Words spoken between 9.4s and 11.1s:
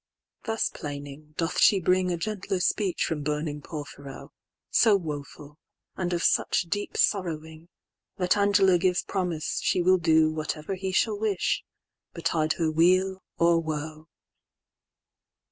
she will doWhatever he